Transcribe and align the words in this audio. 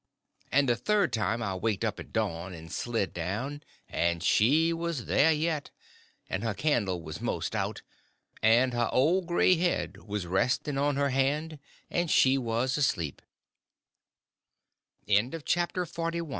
And 0.51 0.67
the 0.67 0.75
third 0.75 1.13
time 1.13 1.43
I 1.43 1.53
waked 1.53 1.83
up 1.85 1.99
at 1.99 2.11
dawn, 2.11 2.55
and 2.55 2.71
slid 2.71 3.13
down, 3.13 3.61
and 3.87 4.23
she 4.23 4.73
was 4.73 5.05
there 5.05 5.31
yet, 5.31 5.69
and 6.27 6.43
her 6.43 6.55
candle 6.55 7.03
was 7.03 7.21
most 7.21 7.55
out, 7.55 7.83
and 8.41 8.73
her 8.73 8.89
old 8.91 9.27
gray 9.27 9.55
head 9.57 9.97
was 9.97 10.25
resting 10.25 10.79
on 10.79 10.95
her 10.95 11.09
hand, 11.09 11.59
and 11.91 12.09
she 12.09 12.35
was 12.39 12.75
aslee 12.79 13.13